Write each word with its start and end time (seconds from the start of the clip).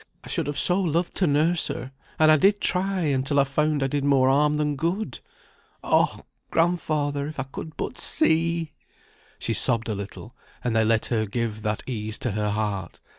I 0.23 0.29
should 0.29 0.47
have 0.47 0.57
so 0.57 0.81
loved 0.81 1.13
to 1.17 1.27
nurse 1.27 1.67
her; 1.67 1.91
and 2.17 2.31
I 2.31 2.35
did 2.37 2.59
try, 2.59 3.01
until 3.01 3.39
I 3.39 3.43
found 3.43 3.83
I 3.83 3.87
did 3.87 4.03
more 4.03 4.29
harm 4.29 4.55
than 4.55 4.75
good. 4.75 5.19
Oh! 5.83 6.25
grandfather; 6.49 7.27
if 7.27 7.39
I 7.39 7.43
could 7.43 7.77
but 7.77 7.99
see!" 7.99 8.71
She 9.37 9.53
sobbed 9.53 9.89
a 9.89 9.93
little; 9.93 10.35
and 10.63 10.75
they 10.75 10.83
let 10.83 11.05
her 11.13 11.27
give 11.27 11.61
that 11.61 11.83
ease 11.85 12.17
to 12.17 12.31
her 12.31 12.49
heart. 12.49 12.99